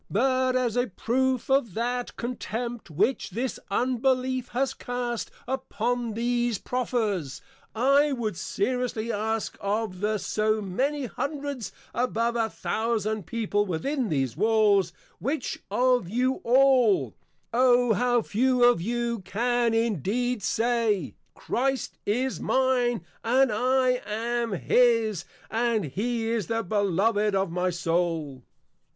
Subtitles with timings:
[0.09, 7.39] _But, as a proof of that Contempt which this Unbelief has cast upon these proffers,
[7.75, 14.35] I would seriously ask of the so many Hundreds above a Thousand People within these
[14.35, 17.13] Walls; which of you all,
[17.53, 25.25] O how few of you, can indeed say, _Christ is mine, and I am his,
[25.51, 28.41] and he is the Beloved of my Soul?